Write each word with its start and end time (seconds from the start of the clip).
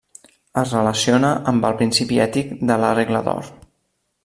Es 0.61 0.71
relaciona 0.75 1.29
amb 1.51 1.67
el 1.69 1.77
principi 1.83 2.19
ètic 2.25 2.57
de 2.73 2.79
la 2.85 2.91
regla 3.01 3.23
d'Or. 3.29 3.55